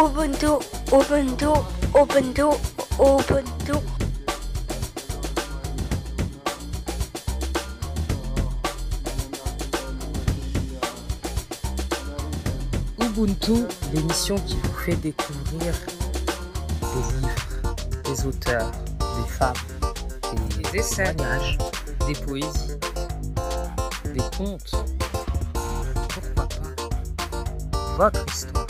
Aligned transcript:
Ubuntu, 0.00 0.58
Ubuntu, 0.92 1.52
Ubuntu, 1.94 2.48
Ubuntu. 2.98 3.76
Ubuntu, 12.98 13.66
l'émission 13.92 14.36
qui 14.36 14.56
vous 14.56 14.72
fait 14.86 14.96
découvrir 14.96 15.74
des 16.80 17.16
livres, 17.20 17.74
des 18.04 18.26
auteurs, 18.26 18.70
des 19.00 19.30
femmes, 19.30 19.52
des 20.72 20.78
essais, 20.78 21.14
des 22.06 22.14
poésies, 22.14 22.78
des 24.14 24.22
contes. 24.38 24.72
Pourquoi 26.08 26.48
pas? 26.48 26.64
Votre 27.98 28.24
histoire. 28.34 28.69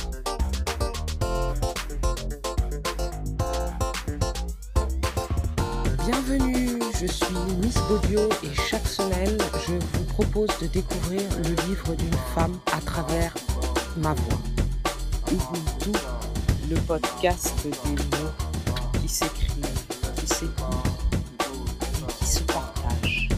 Je 7.01 7.07
suis 7.07 7.35
Miss 7.63 7.77
Baudio 7.89 8.29
et 8.43 8.55
chaque 8.69 8.87
semaine, 8.87 9.39
je 9.67 9.73
vous 9.73 10.05
propose 10.05 10.51
de 10.61 10.67
découvrir 10.67 11.23
le 11.39 11.55
livre 11.67 11.95
d'une 11.97 12.19
femme 12.35 12.59
à 12.73 12.81
travers 12.81 13.33
ma 13.97 14.13
voix. 14.13 14.39
Ubuntu, 15.33 15.99
le 16.69 16.77
podcast 16.81 17.55
des 17.63 17.71
mots 17.71 19.01
qui 19.01 19.09
s'écrivent, 19.09 19.65
qui 20.17 20.27
s'écoutent 20.27 20.91
et 22.09 22.13
qui 22.19 22.27
se 22.27 22.41
partagent. 22.41 23.29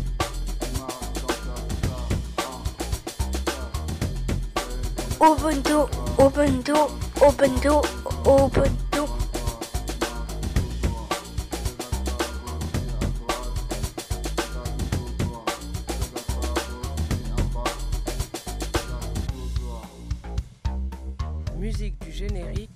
Ubuntu, 5.21 5.87
Ubuntu, 6.19 6.73
Ubuntu, 7.21 7.69
Ubuntu. 8.27 8.82
Musique 21.63 21.97
du 22.01 22.11
générique, 22.11 22.73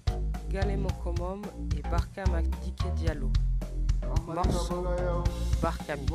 Galemokomom 0.48 1.42
et 1.77 1.83
Barka 1.91 2.23
Makdike 2.31 2.95
Diallo. 2.95 3.33
Morceau 4.28 4.84
Barka 5.61 5.97
Mix. 5.97 6.12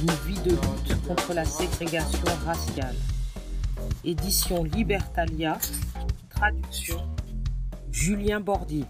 une 0.00 0.10
vie 0.26 0.40
de 0.40 0.50
lutte 0.50 1.06
contre 1.06 1.32
la 1.32 1.44
ségrégation 1.44 2.24
raciale. 2.44 2.96
Édition 4.04 4.64
Libertalia, 4.64 5.58
traduction 6.30 7.08
Julien 7.92 8.40
Bordier. 8.40 8.84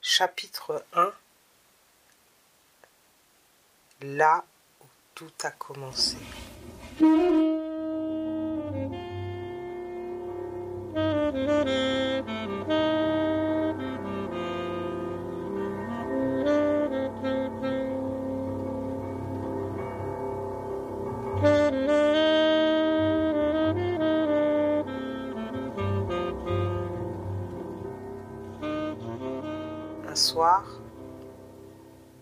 Chapitre 0.00 0.84
1 0.92 1.12
Là 4.02 4.44
où 4.80 4.86
tout 5.16 5.32
a 5.42 5.50
commencé. 5.50 6.16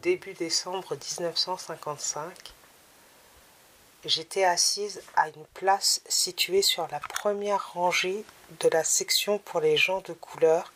Début 0.03 0.33
décembre 0.33 0.97
1955, 0.97 2.53
j'étais 4.05 4.43
assise 4.43 5.01
à 5.15 5.29
une 5.29 5.45
place 5.55 6.01
située 6.09 6.63
sur 6.63 6.89
la 6.89 6.99
première 6.99 7.75
rangée 7.75 8.25
de 8.59 8.69
la 8.71 8.83
section 8.83 9.39
pour 9.39 9.61
les 9.61 9.77
gens 9.77 10.01
de 10.01 10.15
couleur 10.15 10.73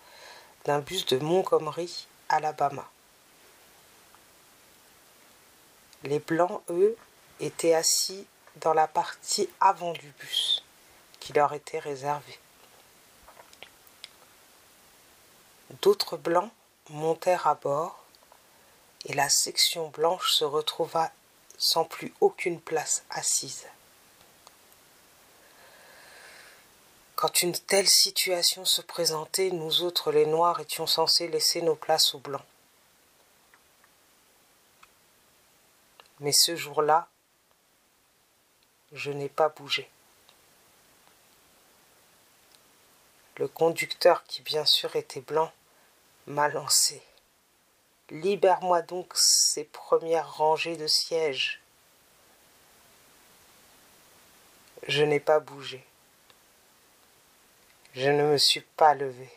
d'un 0.67 0.79
bus 0.79 1.05
de 1.07 1.19
Montgomery, 1.19 2.07
Alabama. 2.29 2.89
Les 6.05 6.21
blancs, 6.21 6.63
eux, 6.71 6.97
étaient 7.41 7.75
assis 7.75 8.25
dans 8.57 8.75
la 8.75 8.87
partie 8.87 9.49
avant 9.59 9.95
du 9.95 10.13
bus 10.21 10.63
qui 11.19 11.33
leur 11.33 11.55
était 11.55 11.81
réservée. 11.81 12.39
D'autres 15.81 16.17
blancs 16.17 16.53
montèrent 16.93 17.47
à 17.47 17.55
bord 17.55 18.05
et 19.07 19.15
la 19.15 19.29
section 19.29 19.89
blanche 19.89 20.33
se 20.33 20.45
retrouva 20.45 21.11
sans 21.59 21.85
plus 21.85 22.15
aucune 22.21 22.61
place 22.61 23.05
assise. 23.11 23.67
Quand 27.17 27.43
une 27.43 27.53
telle 27.53 27.89
situation 27.89 28.65
se 28.65 28.81
présentait, 28.81 29.51
nous 29.51 29.83
autres 29.83 30.11
les 30.11 30.27
Noirs 30.27 30.61
étions 30.61 30.87
censés 30.87 31.29
laisser 31.29 31.63
nos 31.63 31.77
places 31.77 32.15
aux 32.15 32.19
Blancs. 32.19 32.43
Mais 36.19 36.33
ce 36.33 36.57
jour-là, 36.57 37.09
je 38.93 39.13
n'ai 39.13 39.29
pas 39.29 39.49
bougé. 39.49 39.89
Le 43.37 43.49
conducteur, 43.49 44.25
qui 44.25 44.43
bien 44.43 44.65
sûr 44.65 44.95
était 44.97 45.21
blanc, 45.21 45.53
m'a 46.27 46.49
lancé. 46.49 47.03
Libère-moi 48.11 48.83
donc 48.83 49.13
ces 49.15 49.65
premières 49.65 50.37
rangées 50.37 50.77
de 50.77 50.87
sièges. 50.87 51.61
Je 54.87 55.03
n'ai 55.03 55.21
pas 55.21 55.41
bougé. 55.41 55.85
Je 57.95 58.09
ne 58.09 58.25
me 58.25 58.39
suis 58.39 58.61
pas 58.61 58.95
levé. 58.95 59.31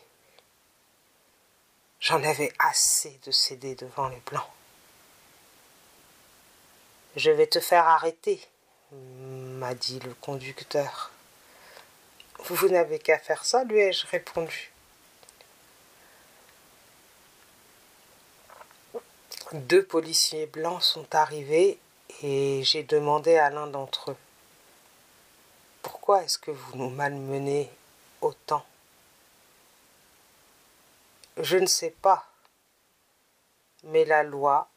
J'en 2.00 2.22
avais 2.22 2.52
assez 2.58 3.18
de 3.24 3.30
céder 3.30 3.74
devant 3.74 4.08
les 4.08 4.20
blancs. 4.26 4.48
Je 7.16 7.30
vais 7.30 7.46
te 7.46 7.60
faire 7.60 7.86
arrêter, 7.86 8.46
m'a 8.92 9.74
dit 9.74 10.00
le 10.00 10.14
conducteur. 10.14 11.10
Vous 12.44 12.68
n'avez 12.68 12.98
qu'à 12.98 13.18
faire 13.18 13.44
ça, 13.44 13.64
lui 13.64 13.80
ai-je 13.80 14.06
répondu. 14.06 14.70
Deux 19.52 19.84
policiers 19.84 20.46
blancs 20.46 20.82
sont 20.82 21.14
arrivés 21.14 21.78
et 22.22 22.62
j'ai 22.64 22.82
demandé 22.82 23.36
à 23.36 23.48
l'un 23.48 23.68
d'entre 23.68 24.10
eux 24.10 24.16
Pourquoi 25.82 26.24
est-ce 26.24 26.38
que 26.38 26.50
vous 26.50 26.76
nous 26.76 26.90
malmenez 26.90 27.70
autant 28.20 28.64
Je 31.36 31.58
ne 31.58 31.66
sais 31.66 31.94
pas, 32.02 32.26
mais 33.84 34.04
la 34.04 34.24
loi 34.24 34.68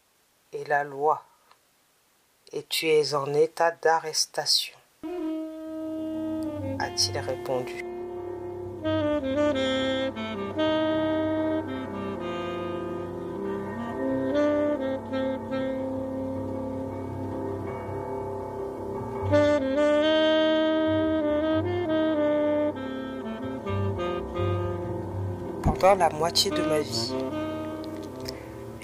est 0.53 0.67
la 0.67 0.83
loi 0.83 1.25
et 2.51 2.63
tu 2.63 2.87
es 2.87 3.15
en 3.15 3.33
état 3.33 3.71
d'arrestation, 3.71 4.77
a-t-il 6.79 7.17
répondu. 7.17 7.85
Pendant 25.79 25.95
la 25.95 26.09
moitié 26.09 26.51
de 26.51 26.61
ma 26.61 26.81
vie, 26.81 27.13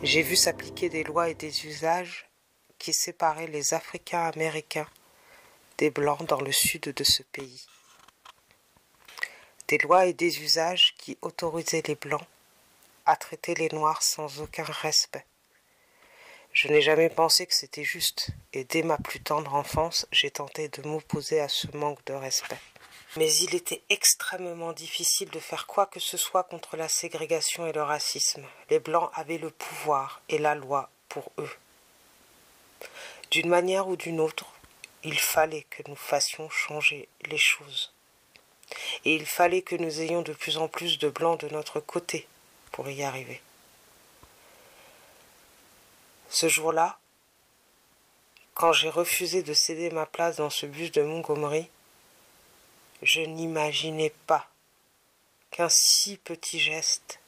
j'ai 0.02 0.22
vu 0.22 0.38
s'appliquer 0.38 0.88
des 0.88 1.04
lois 1.04 1.28
et 1.28 1.34
des 1.34 1.66
usages 1.66 2.30
qui 2.80 2.94
séparaient 2.94 3.48
les 3.48 3.74
Africains 3.74 4.24
américains 4.24 4.88
des 5.78 5.90
Blancs 5.90 6.26
dans 6.26 6.40
le 6.40 6.54
sud 6.54 6.84
de 6.84 7.04
ce 7.04 7.22
pays. 7.22 7.66
Des 9.68 9.78
lois 9.80 10.06
et 10.06 10.14
des 10.14 10.42
usages 10.42 10.96
qui 10.98 11.18
autorisaient 11.22 11.84
les 11.86 11.96
Blancs 11.96 12.26
à 13.06 13.18
traiter 13.18 13.56
les 13.56 13.68
Noirs 13.70 14.02
sans 14.02 14.40
aucun 14.40 14.64
respect. 14.64 15.26
Je 16.54 16.70
n'ai 16.70 16.82
jamais 16.82 17.10
pensé 17.10 17.46
que 17.46 17.54
c'était 17.54 17.84
juste, 17.84 18.30
et 18.54 18.64
dès 18.64 18.84
ma 18.84 18.98
plus 18.98 19.20
tendre 19.20 19.54
enfance, 19.54 20.08
j'ai 20.14 20.32
tenté 20.32 20.70
de 20.70 20.88
m'opposer 20.88 21.42
à 21.42 21.50
ce 21.50 21.68
manque 21.76 22.06
de 22.06 22.14
respect. 22.14 22.62
Mais 23.18 23.34
il 23.34 23.56
était 23.56 23.82
extrêmement 23.90 24.74
difficile 24.74 25.30
de 25.30 25.40
faire 25.40 25.68
quoi 25.68 25.86
que 25.86 26.02
ce 26.02 26.18
soit 26.18 26.44
contre 26.44 26.76
la 26.76 26.90
ségrégation 26.90 27.66
et 27.66 27.72
le 27.72 27.82
racisme. 27.82 28.46
Les 28.70 28.80
Blancs 28.80 29.10
avaient 29.14 29.38
le 29.38 29.52
pouvoir 29.52 30.22
et 30.28 30.38
la 30.38 30.54
loi 30.54 30.90
pour 31.08 31.32
eux. 31.38 31.52
D'une 33.32 33.48
manière 33.48 33.88
ou 33.88 33.96
d'une 33.96 34.20
autre, 34.20 34.46
il 35.04 35.18
fallait 35.18 35.66
que 35.70 35.84
nous 35.88 35.96
fassions 35.96 36.50
changer 36.50 37.08
les 37.26 37.38
choses. 37.38 37.94
Et 39.06 39.16
il 39.16 39.26
fallait 39.26 39.62
que 39.62 39.76
nous 39.76 40.02
ayons 40.02 40.22
de 40.22 40.34
plus 40.34 40.58
en 40.58 40.68
plus 40.68 41.00
de 41.00 41.10
Blancs 41.10 41.40
de 41.40 41.48
notre 41.50 41.80
côté 41.80 42.28
pour 42.72 42.90
y 42.90 43.04
arriver. 43.04 43.42
Ce 46.30 46.50
jour-là, 46.50 46.98
quand 48.56 48.74
j'ai 48.74 48.90
refusé 48.90 49.42
de 49.44 49.54
céder 49.54 49.90
ma 49.90 50.06
place 50.06 50.38
dans 50.38 50.50
ce 50.50 50.66
bus 50.66 50.92
de 50.92 51.02
Montgomery, 51.02 51.70
je 53.06 53.22
n'imaginais 53.22 54.10
pas 54.26 54.50
qu'un 55.52 55.70
si 55.70 56.18
petit 56.18 56.60
geste 56.60 57.20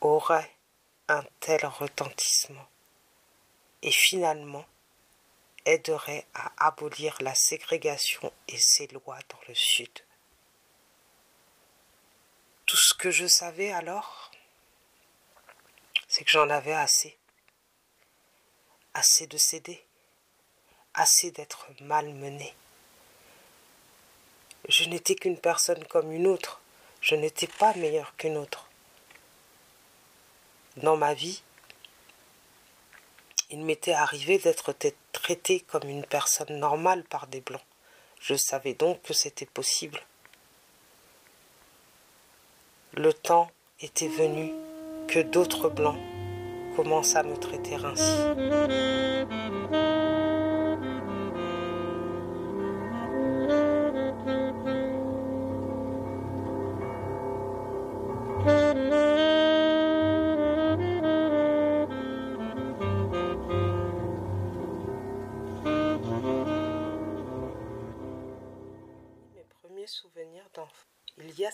aurait 0.00 0.52
un 1.06 1.22
tel 1.38 1.64
retentissement 1.66 2.68
et 3.82 3.92
finalement 3.92 4.66
aiderait 5.64 6.26
à 6.34 6.66
abolir 6.66 7.16
la 7.20 7.34
ségrégation 7.36 8.32
et 8.48 8.58
ses 8.58 8.88
lois 8.88 9.20
dans 9.28 9.40
le 9.46 9.54
Sud. 9.54 10.00
Tout 12.66 12.76
ce 12.76 12.92
que 12.92 13.12
je 13.12 13.26
savais 13.26 13.70
alors, 13.70 14.32
c'est 16.08 16.24
que 16.24 16.30
j'en 16.30 16.50
avais 16.50 16.74
assez. 16.74 17.16
Assez 18.94 19.28
de 19.28 19.38
céder, 19.38 19.84
assez 20.92 21.30
d'être 21.30 21.68
malmené. 21.82 22.52
Je 24.68 24.84
n'étais 24.88 25.14
qu'une 25.14 25.38
personne 25.38 25.82
comme 25.86 26.12
une 26.12 26.26
autre, 26.26 26.60
je 27.00 27.14
n'étais 27.14 27.46
pas 27.46 27.74
meilleure 27.74 28.14
qu'une 28.16 28.36
autre. 28.36 28.68
Dans 30.76 30.96
ma 30.96 31.14
vie, 31.14 31.42
il 33.50 33.64
m'était 33.64 33.94
arrivé 33.94 34.38
d'être 34.38 34.74
traité 35.12 35.60
comme 35.60 35.88
une 35.88 36.04
personne 36.04 36.58
normale 36.58 37.02
par 37.04 37.26
des 37.28 37.40
blancs. 37.40 37.64
Je 38.20 38.34
savais 38.34 38.74
donc 38.74 39.00
que 39.02 39.14
c'était 39.14 39.46
possible. 39.46 40.00
Le 42.92 43.12
temps 43.14 43.50
était 43.80 44.08
venu 44.08 44.52
que 45.06 45.20
d'autres 45.20 45.70
blancs 45.70 45.98
commencent 46.76 47.16
à 47.16 47.22
me 47.22 47.36
traiter 47.36 47.76
ainsi. 47.76 49.47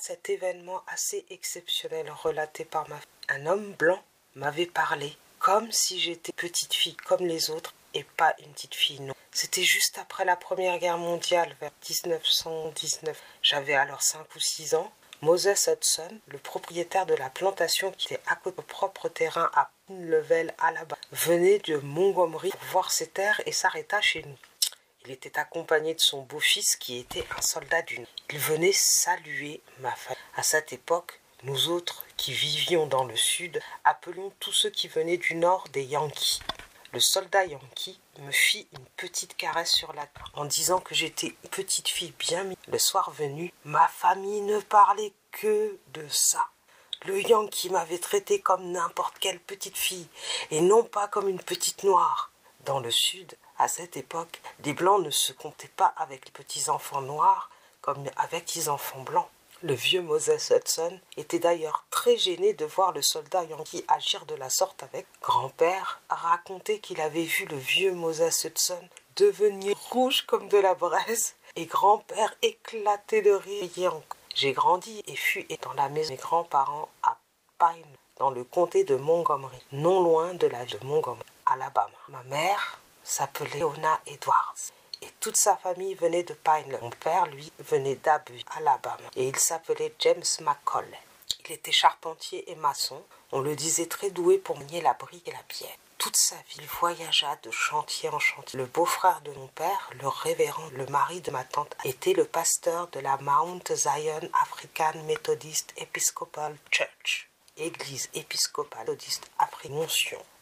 Cet 0.07 0.29
événement 0.29 0.83
assez 0.89 1.25
exceptionnel 1.31 2.11
relaté 2.11 2.67
par 2.67 2.87
ma 2.91 3.01
Un 3.31 3.47
homme 3.47 3.73
blanc 3.73 4.03
m'avait 4.35 4.67
parlé 4.67 5.17
comme 5.39 5.73
si 5.73 5.99
j'étais 5.99 6.35
petite 6.35 6.75
fille 6.75 6.97
comme 7.07 7.25
les 7.25 7.49
autres 7.49 7.73
et 7.95 8.05
pas 8.05 8.35
une 8.45 8.53
petite 8.53 8.75
fille 8.75 9.01
non. 9.01 9.15
C'était 9.33 9.63
juste 9.63 9.97
après 9.97 10.27
la 10.27 10.37
Première 10.37 10.79
Guerre 10.79 10.99
mondiale 10.99 11.57
vers 11.59 11.71
1919. 11.89 13.19
J'avais 13.41 13.73
alors 13.73 14.03
5 14.03 14.27
ou 14.37 14.41
6 14.41 14.75
ans. 14.75 14.93
Moses 15.23 15.69
Hudson, 15.69 16.21
le 16.27 16.37
propriétaire 16.37 17.07
de 17.07 17.15
la 17.15 17.31
plantation 17.31 17.91
qui 17.93 18.13
était 18.13 18.23
à 18.27 18.37
côté 18.37 18.59
de 18.59 18.67
propre 18.67 19.09
terrain 19.09 19.51
à 19.55 19.71
Level, 19.89 20.53
Alabama, 20.59 21.01
venait 21.13 21.61
de 21.61 21.77
Montgomery 21.79 22.51
pour 22.51 22.65
voir 22.65 22.91
ses 22.91 23.07
terres 23.07 23.41
et 23.47 23.53
s'arrêta 23.53 24.03
chez 24.03 24.23
nous. 24.23 24.37
Il 25.07 25.13
était 25.13 25.39
accompagné 25.39 25.93
de 25.93 26.01
son 26.01 26.23
beau-fils 26.23 26.77
qui 26.77 26.99
était 26.99 27.27
un 27.37 27.43
soldat 27.43 27.83
d'une. 27.83 28.07
Il 28.31 28.39
venait 28.39 28.73
saluer 28.73 29.61
ma 29.81 29.95
famille. 29.95 30.23
À 30.35 30.43
cette 30.43 30.73
époque, 30.73 31.21
nous 31.43 31.69
autres 31.69 32.07
qui 32.17 32.33
vivions 32.33 32.87
dans 32.87 33.05
le 33.05 33.15
sud 33.15 33.61
appelions 33.85 34.33
tous 34.41 34.53
ceux 34.53 34.71
qui 34.71 34.89
venaient 34.89 35.19
du 35.19 35.35
nord 35.35 35.69
des 35.75 35.85
Yankees. 35.85 36.41
Le 36.95 37.01
soldat 37.01 37.45
Yankee 37.45 38.01
me 38.21 38.33
fit 38.33 38.67
une 38.73 38.87
petite 38.97 39.37
caresse 39.37 39.73
sur 39.73 39.93
la 39.93 40.07
tête 40.07 40.23
en 40.33 40.47
disant 40.47 40.81
que 40.81 40.95
j'étais 40.95 41.37
une 41.43 41.51
petite 41.51 41.89
fille 41.89 42.15
bien 42.19 42.45
mise. 42.45 42.57
Le 42.69 42.79
soir 42.79 43.11
venu, 43.11 43.53
ma 43.65 43.87
famille 43.89 44.41
ne 44.41 44.59
parlait 44.61 45.13
que 45.33 45.77
de 45.93 46.09
ça. 46.09 46.47
Le 47.05 47.21
Yankee 47.21 47.69
m'avait 47.69 47.99
traité 47.99 48.41
comme 48.41 48.73
n'importe 48.73 49.19
quelle 49.19 49.41
petite 49.41 49.77
fille 49.77 50.09
et 50.51 50.63
non 50.63 50.83
pas 50.83 51.09
comme 51.09 51.29
une 51.29 51.43
petite 51.43 51.85
noire. 51.85 52.31
Dans 52.65 52.81
le 52.81 52.91
sud, 52.91 53.37
à 53.59 53.69
cette 53.69 53.97
époque, 53.97 54.41
les 54.65 54.73
blancs 54.73 55.03
ne 55.03 55.11
se 55.11 55.33
comptaient 55.33 55.69
pas 55.69 55.95
avec 55.97 56.27
les 56.27 56.33
petits 56.33 56.71
enfants 56.71 57.03
noirs 57.03 57.51
comme 57.81 58.05
avec 58.17 58.55
les 58.55 58.69
enfants 58.69 59.03
blancs. 59.03 59.29
Le 59.63 59.75
vieux 59.75 60.03
Moses 60.03 60.51
Hudson 60.51 60.99
était 61.17 61.39
d'ailleurs 61.39 61.85
très 61.91 62.17
gêné 62.17 62.53
de 62.53 62.65
voir 62.65 62.93
le 62.93 63.01
soldat 63.01 63.45
yankee 63.45 63.85
agir 63.89 64.27
de 64.27 64.35
la 64.35 64.51
sorte 64.51 64.83
avec 64.83 65.07
grand-père 65.23 66.01
a 66.09 66.17
raconté 66.17 66.81
qu'il 66.81 67.01
avait 67.01 67.25
vu 67.25 67.47
le 67.47 67.57
vieux 67.57 67.93
Moses 67.93 68.45
Hudson 68.45 68.89
devenir 69.17 69.77
rouge 69.91 70.23
comme 70.27 70.49
de 70.49 70.59
la 70.59 70.75
braise 70.75 71.35
et 71.57 71.67
grand-père 71.67 72.35
éclater 72.43 73.23
de 73.23 73.31
rire. 73.31 73.95
J'ai 74.35 74.53
grandi 74.53 75.03
et 75.07 75.17
fus 75.17 75.47
dans 75.63 75.73
la 75.75 75.89
maison 75.89 76.09
de 76.09 76.17
mes 76.17 76.21
grands-parents 76.21 76.89
à 77.03 77.17
Pine, 77.59 77.97
dans 78.19 78.31
le 78.31 78.45
comté 78.45 78.85
de 78.85 78.97
Montgomery, 78.97 79.63
non 79.73 80.03
loin 80.03 80.35
de 80.35 80.47
la 80.49 80.65
ville 80.65 80.79
de 80.81 80.87
Montgomery, 80.87 81.25
Alabama. 81.47 81.91
Ma 82.09 82.23
mère 82.25 82.81
s'appelait 83.05 83.63
Ona 83.63 84.01
Edwards. 84.07 84.73
Et 85.03 85.11
toute 85.21 85.37
sa 85.37 85.57
famille 85.57 85.95
venait 85.95 86.23
de 86.23 86.35
Pine. 86.35 86.79
Mon 86.81 86.91
père, 86.91 87.27
lui, 87.27 87.53
venait 87.59 87.97
d'Abu, 87.97 88.41
Alabama. 88.57 89.09
Et 89.17 89.29
il 89.29 89.37
s'appelait 89.37 89.95
James 90.01 90.25
McColley. 90.41 90.99
Il 91.45 91.53
était 91.53 91.73
charpentier 91.73 92.51
et 92.51 92.55
maçon. 92.57 93.03
On 93.31 93.41
le 93.41 93.55
disait 93.55 93.87
très 93.87 94.11
doué 94.11 94.39
pour 94.39 94.59
manier 94.59 94.81
la 94.81 94.95
brique 94.95 95.29
et 95.29 95.33
la 95.33 95.43
pierre. 95.47 95.77
Toute 95.99 96.17
sa 96.17 96.37
vie, 96.37 96.57
il 96.59 96.67
voyagea 96.67 97.37
de 97.43 97.51
chantier 97.51 98.09
en 98.09 98.19
chantier. 98.19 98.59
Le 98.59 98.67
beau-frère 98.67 99.21
de 99.23 99.31
mon 99.33 99.47
père, 99.49 99.91
le 100.01 100.09
révérend, 100.09 100.69
le 100.73 100.87
mari 100.87 101.21
de 101.21 101.31
ma 101.31 101.45
tante, 101.45 101.77
était 101.85 102.13
le 102.13 102.25
pasteur 102.25 102.89
de 102.89 103.01
la 103.01 103.17
Mount 103.19 103.75
Zion 103.75 104.29
African 104.43 105.03
Methodist 105.05 105.73
Episcopal 105.77 106.57
Church, 106.71 107.31
église 107.57 108.09
épiscopale 108.15 108.81
méthodiste 108.81 109.31
africaine 109.39 109.87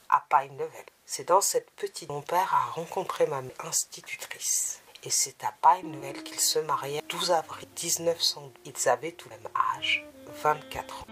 à 0.09 0.25
Pine 0.29 0.59
Level. 0.59 0.85
C'est 1.15 1.29
dans 1.29 1.43
cette 1.43 1.71
petite 1.73 2.09
mon 2.09 2.23
père 2.23 2.55
a 2.55 2.71
rencontré 2.71 3.27
ma 3.27 3.43
institutrice. 3.69 4.81
Et 5.03 5.11
c'est 5.11 5.45
à 5.45 5.53
Level 5.83 6.23
qu'ils 6.23 6.41
se 6.41 6.59
mariaient 6.59 7.03
12 7.11 7.33
avril 7.33 7.69
1900. 7.83 8.51
Ils 8.65 8.89
avaient 8.89 9.13
tout 9.13 9.29
le 9.29 9.37
même 9.37 9.53
âge, 9.77 10.07
24 10.43 11.03
ans. 11.03 11.07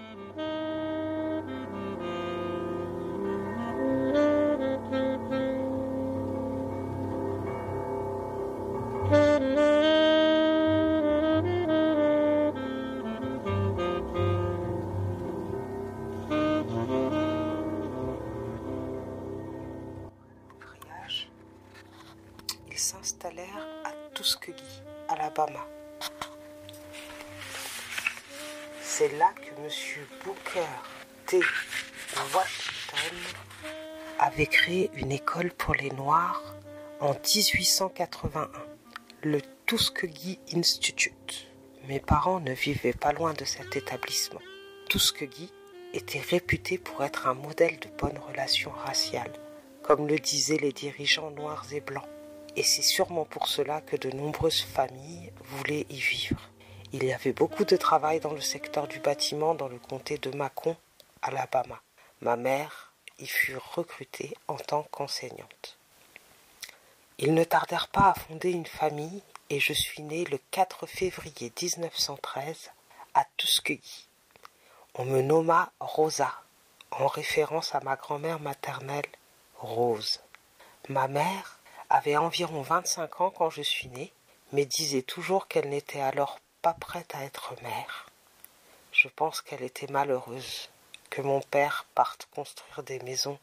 Tuskegee, 24.30 24.82
Alabama. 25.08 25.66
C'est 28.80 29.08
là 29.18 29.32
que 29.34 29.48
M. 29.60 29.68
Booker 30.24 30.68
T. 31.26 31.40
Washington 32.32 33.18
avait 34.20 34.46
créé 34.46 34.88
une 34.94 35.10
école 35.10 35.50
pour 35.50 35.74
les 35.74 35.90
Noirs 35.90 36.54
en 37.00 37.12
1881, 37.12 38.48
le 39.24 39.40
Tuskegee 39.66 40.38
Institute. 40.54 41.48
Mes 41.88 41.98
parents 41.98 42.38
ne 42.38 42.52
vivaient 42.52 42.92
pas 42.92 43.12
loin 43.12 43.32
de 43.32 43.44
cet 43.44 43.74
établissement. 43.74 44.42
Tuskegee 44.88 45.50
était 45.92 46.20
réputé 46.20 46.78
pour 46.78 47.02
être 47.02 47.26
un 47.26 47.34
modèle 47.34 47.80
de 47.80 47.88
bonnes 47.98 48.18
relations 48.28 48.70
raciales, 48.70 49.34
comme 49.82 50.06
le 50.06 50.20
disaient 50.20 50.56
les 50.58 50.72
dirigeants 50.72 51.32
noirs 51.32 51.66
et 51.72 51.80
blancs 51.80 52.06
et 52.56 52.62
c'est 52.62 52.82
sûrement 52.82 53.24
pour 53.24 53.48
cela 53.48 53.80
que 53.80 53.96
de 53.96 54.10
nombreuses 54.10 54.62
familles 54.62 55.32
voulaient 55.40 55.86
y 55.90 55.98
vivre. 55.98 56.50
Il 56.92 57.04
y 57.04 57.12
avait 57.12 57.32
beaucoup 57.32 57.64
de 57.64 57.76
travail 57.76 58.20
dans 58.20 58.32
le 58.32 58.40
secteur 58.40 58.88
du 58.88 58.98
bâtiment 58.98 59.54
dans 59.54 59.68
le 59.68 59.78
comté 59.78 60.18
de 60.18 60.30
Macon 60.36 60.76
Alabama. 61.22 61.80
Ma 62.20 62.36
mère 62.36 62.92
y 63.18 63.26
fut 63.26 63.56
recrutée 63.56 64.36
en 64.48 64.56
tant 64.56 64.82
qu'enseignante. 64.90 65.78
Ils 67.18 67.34
ne 67.34 67.44
tardèrent 67.44 67.88
pas 67.88 68.10
à 68.10 68.14
fonder 68.14 68.50
une 68.50 68.66
famille 68.66 69.22
et 69.50 69.60
je 69.60 69.72
suis 69.72 70.02
née 70.02 70.24
le 70.24 70.38
4 70.50 70.86
février 70.86 71.52
1913 71.62 72.70
à 73.14 73.24
Tuskegee. 73.36 74.08
On 74.94 75.04
me 75.04 75.22
nomma 75.22 75.70
Rosa, 75.78 76.32
en 76.90 77.06
référence 77.06 77.74
à 77.74 77.80
ma 77.80 77.96
grand-mère 77.96 78.40
maternelle, 78.40 79.06
Rose. 79.58 80.20
Ma 80.88 81.06
mère 81.06 81.59
avait 81.90 82.16
environ 82.16 82.62
25 82.62 83.20
ans 83.20 83.30
quand 83.30 83.50
je 83.50 83.62
suis 83.62 83.88
née, 83.88 84.12
mais 84.52 84.64
disait 84.64 85.02
toujours 85.02 85.48
qu'elle 85.48 85.68
n'était 85.68 86.00
alors 86.00 86.38
pas 86.62 86.74
prête 86.74 87.14
à 87.14 87.24
être 87.24 87.54
mère. 87.62 88.06
Je 88.92 89.08
pense 89.08 89.42
qu'elle 89.42 89.62
était 89.62 89.90
malheureuse 89.90 90.70
que 91.10 91.20
mon 91.20 91.40
père 91.40 91.86
parte 91.94 92.28
construire 92.34 92.84
des 92.84 93.00
maisons 93.00 93.38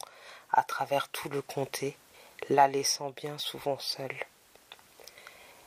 à 0.50 0.62
travers 0.62 1.08
tout 1.08 1.28
le 1.28 1.42
comté, 1.42 1.96
la 2.48 2.66
laissant 2.66 3.10
bien 3.10 3.36
souvent 3.36 3.78
seule. 3.78 4.24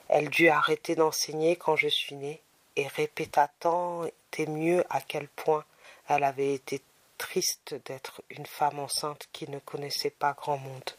Elle 0.09 0.29
dut 0.29 0.49
arrêter 0.49 0.95
d'enseigner 0.95 1.55
quand 1.55 1.75
je 1.75 1.87
suis 1.87 2.15
née 2.15 2.41
et 2.75 2.87
répéta 2.87 3.49
tant 3.59 4.05
et 4.05 4.45
mieux 4.47 4.83
à 4.89 5.01
quel 5.01 5.27
point 5.27 5.63
elle 6.07 6.23
avait 6.23 6.53
été 6.55 6.81
triste 7.19 7.75
d'être 7.85 8.23
une 8.29 8.47
femme 8.47 8.79
enceinte 8.79 9.29
qui 9.31 9.49
ne 9.49 9.59
connaissait 9.59 10.09
pas 10.09 10.33
grand 10.33 10.57
monde. 10.57 10.95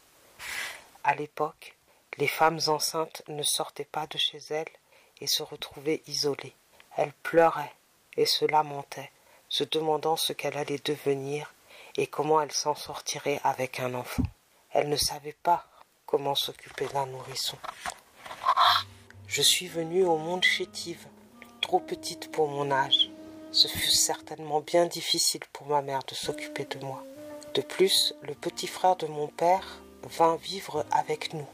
À 1.03 1.15
l'époque, 1.15 1.75
les 2.17 2.27
femmes 2.27 2.59
enceintes 2.67 3.23
ne 3.27 3.43
sortaient 3.43 3.83
pas 3.83 4.07
de 4.07 4.17
chez 4.17 4.39
elles 4.49 4.71
et 5.19 5.27
se 5.27 5.43
retrouvaient 5.43 6.01
isolées. 6.07 6.55
Elles 6.95 7.13
pleuraient 7.23 7.73
et 8.15 8.25
se 8.25 8.45
lamentaient, 8.45 9.11
se 9.49 9.63
demandant 9.65 10.15
ce 10.15 10.31
qu'elle 10.31 10.57
allait 10.57 10.81
devenir 10.85 11.53
et 11.97 12.07
comment 12.07 12.41
elle 12.41 12.51
s'en 12.51 12.75
sortirait 12.75 13.41
avec 13.43 13.79
un 13.79 13.93
enfant. 13.95 14.23
Elle 14.71 14.87
ne 14.87 14.95
savait 14.95 15.35
pas 15.43 15.67
comment 16.05 16.35
s'occuper 16.35 16.87
d'un 16.87 17.07
nourrisson. 17.07 17.57
Je 19.27 19.41
suis 19.41 19.67
venue 19.67 20.05
au 20.05 20.17
monde 20.17 20.43
chétive, 20.43 21.05
trop 21.59 21.79
petite 21.79 22.31
pour 22.31 22.47
mon 22.47 22.71
âge. 22.71 23.09
Ce 23.51 23.67
fut 23.67 23.91
certainement 23.91 24.61
bien 24.61 24.85
difficile 24.85 25.43
pour 25.51 25.67
ma 25.67 25.81
mère 25.81 26.03
de 26.07 26.15
s'occuper 26.15 26.65
de 26.65 26.83
moi. 26.85 27.03
De 27.55 27.61
plus, 27.61 28.13
le 28.21 28.35
petit 28.35 28.67
frère 28.67 28.95
de 28.95 29.07
mon 29.07 29.27
père 29.27 29.81
vint 30.05 30.35
vivre 30.35 30.85
avec 30.91 31.33
nous. 31.33 31.47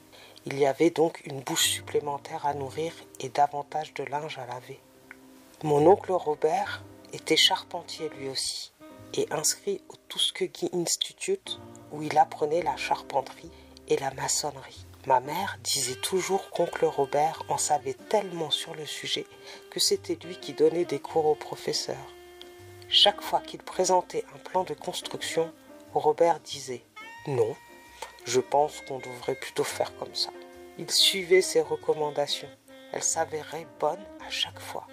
Il 0.45 0.57
y 0.57 0.65
avait 0.65 0.89
donc 0.89 1.21
une 1.25 1.41
bouche 1.41 1.67
supplémentaire 1.67 2.45
à 2.45 2.53
nourrir 2.53 2.93
et 3.19 3.29
davantage 3.29 3.93
de 3.93 4.03
linge 4.03 4.37
à 4.37 4.45
laver. 4.45 4.79
Mon 5.63 5.85
oncle 5.85 6.11
Robert 6.11 6.83
était 7.13 7.35
charpentier 7.35 8.09
lui 8.17 8.29
aussi 8.29 8.71
et 9.13 9.27
inscrit 9.31 9.81
au 9.89 9.95
Tuskegee 10.07 10.69
Institute 10.73 11.59
où 11.91 12.01
il 12.01 12.17
apprenait 12.17 12.61
la 12.61 12.77
charpenterie 12.77 13.51
et 13.87 13.97
la 13.97 14.11
maçonnerie. 14.11 14.85
Ma 15.07 15.19
mère 15.19 15.57
disait 15.63 15.95
toujours 15.95 16.49
qu'oncle 16.51 16.85
Robert 16.85 17.43
en 17.49 17.57
savait 17.57 17.95
tellement 18.09 18.51
sur 18.51 18.75
le 18.75 18.85
sujet 18.85 19.25
que 19.71 19.79
c'était 19.79 20.17
lui 20.25 20.37
qui 20.37 20.53
donnait 20.53 20.85
des 20.85 20.99
cours 20.99 21.25
aux 21.25 21.35
professeurs. 21.35 21.95
Chaque 22.89 23.21
fois 23.21 23.39
qu'il 23.39 23.63
présentait 23.63 24.25
un 24.35 24.37
plan 24.39 24.63
de 24.63 24.73
construction, 24.73 25.51
Robert 25.93 26.39
disait 26.41 26.83
Non, 27.27 27.55
je 28.29 28.39
pense 28.39 28.81
qu'on 28.81 28.99
devrait 28.99 29.35
plutôt 29.35 29.63
faire 29.63 29.91
comme 29.97 30.13
ça. 30.13 30.29
Il 30.77 30.89
suivait 30.91 31.41
ses 31.41 31.61
recommandations. 31.61 32.47
Elles 32.93 33.03
s'avéraient 33.03 33.67
bonnes 33.79 34.05
à 34.25 34.29
chaque 34.29 34.59
fois. 34.59 34.85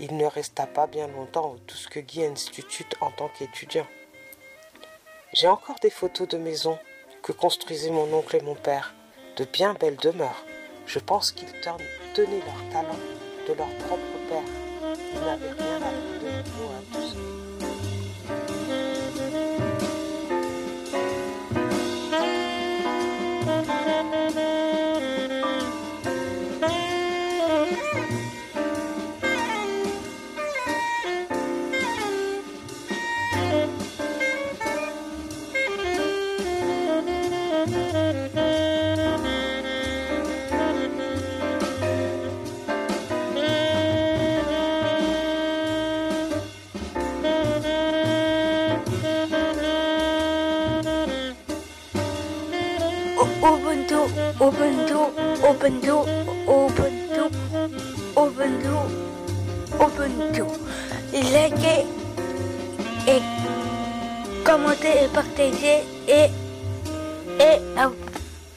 Il 0.00 0.16
ne 0.16 0.26
resta 0.26 0.66
pas 0.66 0.88
bien 0.88 1.06
longtemps 1.06 1.52
au 1.52 1.58
Tuskegee 1.58 2.24
Institute 2.24 2.96
en 3.00 3.12
tant 3.12 3.28
qu'étudiant. 3.28 3.86
J'ai 5.32 5.46
encore 5.46 5.78
des 5.80 5.90
photos 5.90 6.26
de 6.26 6.36
maisons 6.36 6.78
que 7.22 7.32
construisaient 7.32 7.90
mon 7.90 8.12
oncle 8.12 8.36
et 8.36 8.40
mon 8.40 8.56
père 8.56 8.92
de 9.36 9.44
bien 9.44 9.74
belles 9.74 9.96
demeures. 9.96 10.44
Je 10.86 10.98
pense 10.98 11.30
qu'ils 11.30 11.52
tenaient 11.60 12.42
leur 12.44 12.72
talent 12.72 12.98
de 13.46 13.52
leur 13.52 13.68
propre 13.86 14.02
père. 14.28 14.96
Ils 15.14 15.20
n'avaient 15.20 15.52
rien 15.52 15.76
à 15.76 15.92
de 15.92 16.48
nouveau 16.48 16.70
à 16.70 17.39
tous. 54.50 54.60
Ubuntu, 54.60 55.00
Ubuntu, 55.48 55.96
Ubuntu, 56.48 57.24
Ubuntu, 58.16 58.76
Ubuntu, 59.78 60.44
Ubuntu. 60.44 60.46
Likez 61.12 61.86
et 63.06 63.22
commentez 64.44 65.04
et 65.04 65.08
partagez 65.12 65.78
et, 66.08 66.30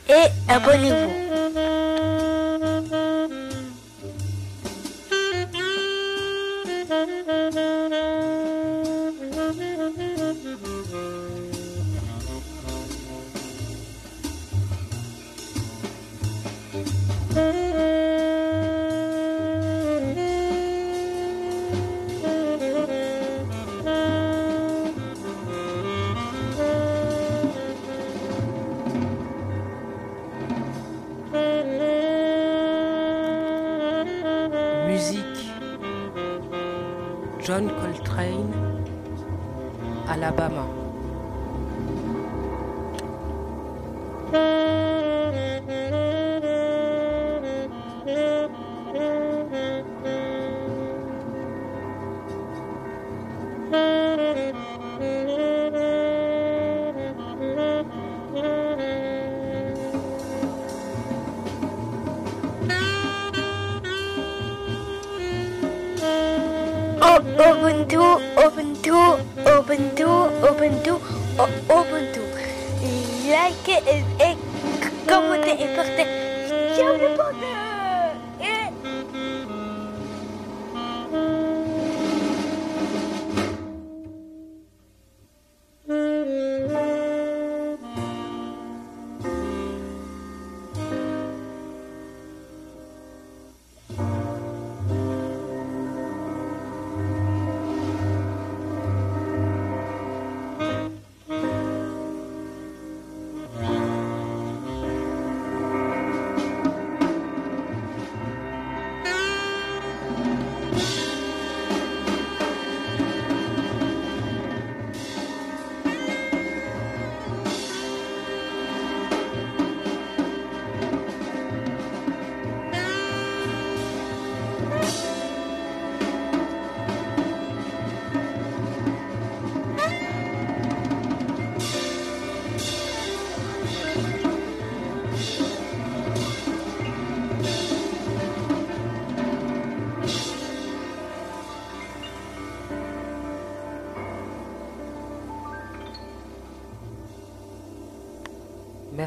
et 0.10 0.28
abonnez-vous. 0.50 1.13
Musique 34.94 35.50
John 37.44 37.68
Coltrane, 37.82 38.54
Alabama. 40.08 40.83
Ubuntu, 67.34 68.04
Ubuntu, 68.46 68.98
Ubuntu, 69.42 70.10
Ubuntu, 70.50 70.94
Ubuntu. 71.70 72.22
Like 73.34 73.70
et 74.20 74.38
commentez 75.08 75.58
et 75.64 75.76
partagez. 75.76 76.76
Ciao 76.76 76.94
le 76.94 77.10
bordel 77.18 77.73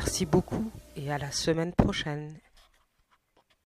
Merci 0.06 0.24
beaucoup 0.24 0.70
et 0.94 1.10
à 1.10 1.18
la 1.18 1.32
semaine 1.32 1.72
prochaine. 1.72 2.32